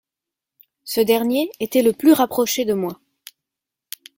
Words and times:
Ce 0.83 0.99
dernier 0.99 1.51
était 1.59 1.83
le 1.83 1.93
plus 1.93 2.11
rapproché 2.11 2.65
de 2.65 2.73
moi. 2.73 2.99